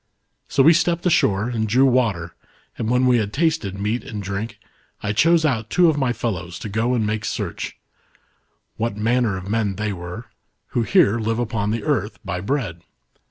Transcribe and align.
So 0.47 0.63
we 0.63 0.73
stepped 0.73 1.05
ashore 1.05 1.47
and 1.49 1.67
drew 1.67 1.85
water, 1.85 2.33
and 2.75 2.89
when 2.89 3.05
we 3.05 3.17
had 3.19 3.31
tasted 3.31 3.79
meat 3.79 4.03
and 4.03 4.23
driuk, 4.23 4.55
I 5.03 5.13
chose 5.13 5.45
out 5.45 5.69
two 5.69 5.89
of 5.89 5.97
my 5.99 6.11
fellows 6.11 6.57
to 6.61 6.69
go 6.69 6.95
and 6.95 7.05
make 7.05 7.23
search, 7.23 7.77
what 8.77 8.97
manner 8.97 9.37
of 9.37 9.47
men 9.47 9.75
they 9.75 9.93
were, 9.93 10.25
who 10.69 10.81
here 10.81 11.19
live 11.19 11.37
upon 11.37 11.69
the 11.69 11.83
earth, 11.83 12.17
by 12.25 12.41
bread. 12.41 12.81